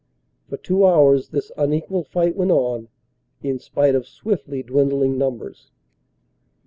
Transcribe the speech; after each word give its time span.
For 0.49 0.57
two 0.57 0.83
hours 0.83 1.29
this 1.29 1.51
unequal 1.59 2.05
fight 2.05 2.35
went 2.35 2.49
on 2.49 2.87
in 3.43 3.59
spite 3.59 3.93
of 3.93 4.07
swiftly 4.07 4.63
dwindling 4.63 5.15
numbers. 5.15 5.69